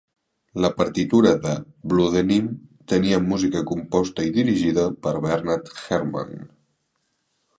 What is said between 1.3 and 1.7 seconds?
de